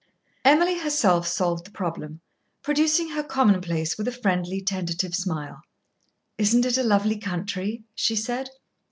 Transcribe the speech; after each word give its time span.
Emily 0.43 0.79
herself 0.79 1.27
solved 1.27 1.63
the 1.63 1.69
problem, 1.71 2.21
producing 2.63 3.09
her 3.09 3.21
commonplace 3.21 3.99
with 3.99 4.07
a 4.07 4.11
friendly 4.11 4.59
tentative 4.59 5.13
smile. 5.13 5.61
"Isn't 6.39 6.65
it 6.65 6.77
a 6.79 6.81
lovely 6.81 7.19
country?" 7.19 7.83
she 7.93 8.15
said. 8.15 8.49